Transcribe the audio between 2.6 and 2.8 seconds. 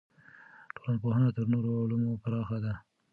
ده.